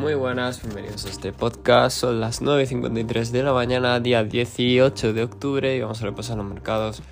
Muy 0.00 0.14
buenas, 0.14 0.62
bienvenidos 0.62 1.04
a 1.04 1.10
este 1.10 1.30
podcast. 1.30 1.98
Son 1.98 2.20
las 2.20 2.40
9.53 2.40 3.32
de 3.32 3.42
la 3.42 3.52
mañana, 3.52 4.00
día 4.00 4.24
18 4.24 5.12
de 5.12 5.22
octubre, 5.22 5.76
y 5.76 5.80
vamos 5.82 6.00
a 6.00 6.06
repasar 6.06 6.38
los 6.38 6.46
mercados 6.46 7.02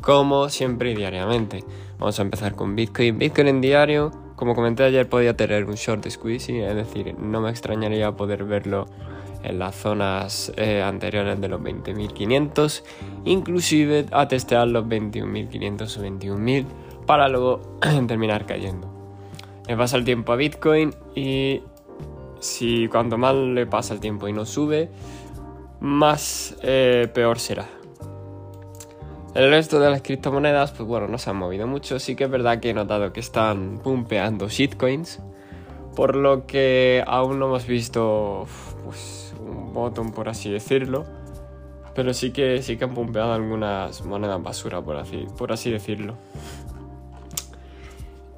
como 0.00 0.48
siempre 0.48 0.90
y 0.90 0.96
diariamente. 0.96 1.62
Vamos 2.00 2.18
a 2.18 2.22
empezar 2.22 2.56
con 2.56 2.74
Bitcoin. 2.74 3.20
Bitcoin 3.20 3.46
en 3.46 3.60
diario, 3.60 4.10
como 4.34 4.56
comenté 4.56 4.82
ayer, 4.82 5.08
podía 5.08 5.36
tener 5.36 5.64
un 5.66 5.76
short 5.76 6.10
squeezing, 6.10 6.56
es 6.56 6.74
decir, 6.74 7.14
no 7.16 7.40
me 7.40 7.50
extrañaría 7.50 8.10
poder 8.16 8.42
verlo 8.42 8.88
en 9.44 9.60
las 9.60 9.76
zonas 9.76 10.52
eh, 10.56 10.82
anteriores 10.82 11.40
de 11.40 11.46
los 11.46 11.60
20.500, 11.60 12.82
inclusive 13.26 14.06
a 14.10 14.26
testear 14.26 14.66
los 14.66 14.84
21.500 14.86 15.98
o 15.98 16.02
21.000 16.02 16.66
para 17.06 17.28
luego 17.28 17.78
terminar 18.08 18.44
cayendo. 18.44 18.92
Le 19.68 19.76
pasa 19.76 19.96
el 19.96 20.04
tiempo 20.04 20.32
a 20.32 20.36
Bitcoin 20.36 20.92
y 21.14 21.62
si 22.44 22.88
cuanto 22.88 23.18
más 23.18 23.34
le 23.34 23.66
pasa 23.66 23.94
el 23.94 24.00
tiempo 24.00 24.28
y 24.28 24.32
no 24.32 24.44
sube, 24.44 24.90
más 25.80 26.56
eh, 26.62 27.08
peor 27.12 27.38
será. 27.38 27.66
El 29.34 29.50
resto 29.50 29.80
de 29.80 29.90
las 29.90 30.02
criptomonedas, 30.02 30.70
pues 30.72 30.88
bueno, 30.88 31.08
no 31.08 31.18
se 31.18 31.30
han 31.30 31.36
movido 31.36 31.66
mucho. 31.66 31.98
Sí 31.98 32.14
que 32.14 32.24
es 32.24 32.30
verdad 32.30 32.60
que 32.60 32.70
he 32.70 32.74
notado 32.74 33.12
que 33.12 33.20
están 33.20 33.80
pumpeando 33.82 34.48
shitcoins, 34.48 35.20
por 35.96 36.14
lo 36.14 36.46
que 36.46 37.02
aún 37.06 37.40
no 37.40 37.46
hemos 37.46 37.66
visto 37.66 38.46
pues, 38.84 39.34
un 39.40 39.72
botón, 39.72 40.12
por 40.12 40.28
así 40.28 40.50
decirlo. 40.50 41.04
Pero 41.94 42.14
sí 42.14 42.30
que, 42.30 42.62
sí 42.62 42.76
que 42.76 42.84
han 42.84 42.94
pumpeado 42.94 43.32
algunas 43.32 44.04
monedas 44.04 44.42
basura, 44.42 44.82
por 44.82 44.96
así, 44.96 45.26
por 45.36 45.52
así 45.52 45.70
decirlo. 45.70 46.14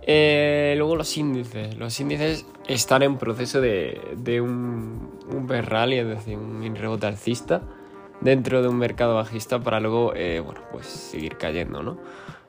Eh, 0.06 0.74
luego 0.78 0.96
los 0.96 1.16
índices. 1.16 1.76
Los 1.76 1.98
índices 1.98 2.46
están 2.68 3.02
en 3.02 3.18
proceso 3.18 3.60
de, 3.60 4.40
un, 4.40 5.18
un 5.28 5.46
bear 5.46 5.68
rally, 5.68 5.98
es 5.98 6.06
decir, 6.06 6.38
un 6.38 6.76
rebote 6.76 7.06
alcista 7.06 7.62
dentro 8.20 8.62
de 8.62 8.68
un 8.68 8.78
mercado 8.78 9.16
bajista 9.16 9.60
para 9.60 9.80
luego, 9.80 10.14
eh, 10.14 10.40
bueno, 10.40 10.60
pues 10.72 10.86
seguir 10.86 11.36
cayendo, 11.36 11.82
¿no? 11.82 11.98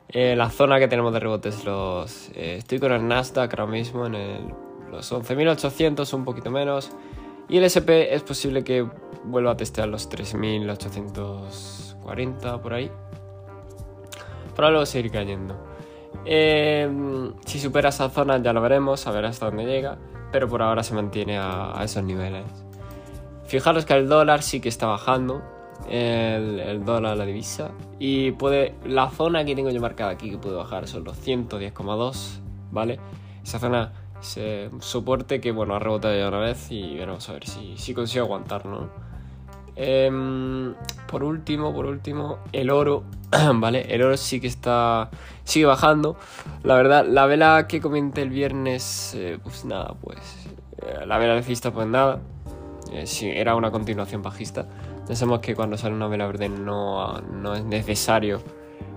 Eh, 0.09 0.37
la 0.37 0.49
zona 0.49 0.79
que 0.79 0.87
tenemos 0.87 1.11
de 1.11 1.19
rebotes 1.19 1.65
los... 1.65 2.29
estoy 2.33 2.79
con 2.79 2.93
el 2.93 3.05
Nasdaq 3.05 3.53
ahora 3.53 3.69
mismo 3.69 4.05
en 4.05 4.15
el, 4.15 4.47
los 4.91 5.11
11.800, 5.11 6.13
un 6.13 6.23
poquito 6.23 6.51
menos. 6.51 6.91
Y 7.49 7.57
el 7.57 7.65
SP 7.67 8.13
es 8.13 8.23
posible 8.23 8.63
que 8.63 8.87
vuelva 9.23 9.51
a 9.51 9.57
testear 9.57 9.87
los 9.87 10.09
3.840 10.09 12.61
por 12.61 12.73
ahí. 12.73 12.91
Para 14.55 14.69
luego 14.69 14.85
seguir 14.85 15.11
cayendo. 15.11 15.76
Em, 16.25 17.33
si 17.45 17.59
supera 17.59 17.89
esa 17.89 18.09
zona 18.09 18.41
ya 18.41 18.53
lo 18.53 18.61
veremos, 18.61 19.07
a 19.07 19.11
ver 19.11 19.25
hasta 19.25 19.45
dónde 19.45 19.65
llega, 19.65 19.97
pero 20.31 20.47
por 20.47 20.61
ahora 20.61 20.83
se 20.83 20.93
mantiene 20.93 21.37
a, 21.37 21.79
esos 21.83 22.03
niveles. 22.03 22.45
Fijaros 23.45 23.85
que 23.85 23.93
el 23.93 24.09
dólar 24.09 24.43
sí 24.43 24.59
que 24.59 24.69
está 24.69 24.87
bajando, 24.87 25.41
el, 25.89 26.83
dólar, 26.83 27.17
la 27.17 27.25
divisa, 27.25 27.71
y 27.97 28.31
puede, 28.31 28.75
la 28.85 29.09
zona 29.09 29.45
que 29.45 29.55
tengo 29.55 29.69
yo 29.69 29.79
marcada 29.79 30.11
aquí 30.11 30.29
que 30.29 30.37
puede 30.37 30.55
bajar 30.55 30.87
son 30.87 31.05
los 31.05 31.17
110,2, 31.25 32.39
¿vale? 32.71 32.99
Esa 33.43 33.59
zona 33.59 33.93
ese 34.19 34.69
soporte 34.79 35.39
que 35.39 35.51
bueno 35.51 35.75
ha 35.75 35.79
rebotado 35.79 36.17
ya 36.17 36.27
una 36.27 36.39
vez 36.39 36.71
y 36.71 36.95
veremos 36.95 37.29
a 37.29 37.33
ver 37.33 37.45
si, 37.45 37.77
si 37.77 37.93
consigo 37.93 38.25
aguantar, 38.25 38.65
¿no? 38.65 38.89
Em, 39.79 40.73
por 41.07 41.23
último, 41.23 41.71
por 41.71 41.85
último, 41.85 42.39
el 42.51 42.71
oro, 42.71 43.03
¿vale? 43.55 43.85
El 43.93 44.01
oro 44.01 44.17
sí 44.17 44.39
que 44.41 44.47
está, 44.47 45.11
sigue 45.43 45.67
bajando. 45.67 46.17
La 46.63 46.75
verdad, 46.75 47.05
la 47.07 47.27
vela 47.27 47.67
que 47.67 47.79
comenté 47.79 48.23
el 48.23 48.31
viernes, 48.31 49.13
eh, 49.15 49.37
pues 49.41 49.65
nada, 49.65 49.93
pues 50.01 50.17
eh, 50.81 51.05
la 51.05 51.19
vela 51.19 51.33
alcista 51.35 51.71
pues 51.71 51.87
nada. 51.87 52.19
Eh, 52.91 53.05
sí, 53.05 53.29
era 53.29 53.55
una 53.55 53.69
continuación 53.69 54.23
bajista. 54.23 54.65
Pensamos 55.05 55.39
que 55.41 55.55
cuando 55.55 55.77
sale 55.77 55.93
una 55.93 56.07
vela 56.07 56.25
verde 56.25 56.49
no, 56.49 57.21
no 57.21 57.53
es 57.53 57.63
necesario 57.63 58.41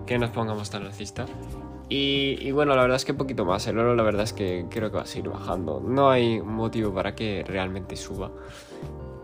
que 0.06 0.18
nos 0.18 0.30
pongamos 0.30 0.70
tan 0.70 0.86
alcista. 0.86 1.26
Y, 1.90 2.38
y, 2.40 2.52
bueno, 2.52 2.74
la 2.74 2.82
verdad 2.82 2.96
es 2.96 3.04
que 3.04 3.12
poquito 3.12 3.44
más. 3.44 3.66
El 3.66 3.78
oro 3.78 3.94
la 3.94 4.04
verdad 4.04 4.22
es 4.22 4.32
que 4.32 4.64
creo 4.70 4.90
que 4.90 4.96
va 4.96 5.02
a 5.02 5.06
seguir 5.06 5.28
bajando. 5.28 5.82
No 5.84 6.08
hay 6.08 6.40
motivo 6.40 6.94
para 6.94 7.14
que 7.14 7.44
realmente 7.46 7.96
suba. 7.96 8.30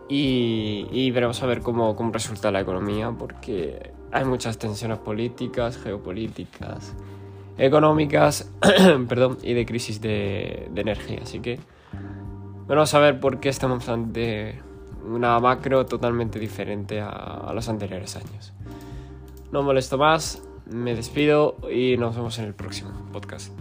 Y, 0.08 1.10
veremos 1.10 1.42
a 1.42 1.46
ver 1.46 1.60
cómo, 1.60 1.96
cómo, 1.96 2.12
resulta 2.12 2.50
la 2.52 2.60
economía, 2.60 3.10
porque 3.10 3.92
hay 4.12 4.24
muchas 4.24 4.56
tensiones 4.58 4.98
políticas, 4.98 5.78
geopolíticas, 5.78 6.94
económicas, 7.58 8.50
perdón, 9.08 9.38
y 9.42 9.54
de 9.54 9.66
crisis 9.66 10.00
de, 10.00 10.70
energía. 10.76 11.20
Así 11.22 11.40
que 11.40 11.58
vamos 12.66 12.94
a 12.94 12.98
ver 13.00 13.18
por 13.18 13.40
qué 13.40 13.48
estamos 13.48 13.88
ante 13.88 14.60
una 15.04 15.38
macro 15.40 15.86
totalmente 15.86 16.38
diferente 16.38 17.00
a 17.00 17.50
los 17.54 17.68
anteriores 17.68 18.16
años. 18.16 18.52
No 19.52 19.62
molesto 19.62 19.98
más, 19.98 20.42
me 20.66 20.94
despido 20.94 21.56
y 21.72 21.96
nos 21.96 22.16
vemos 22.16 22.38
en 22.38 22.46
el 22.46 22.54
próximo 22.54 22.90
podcast. 23.12 23.52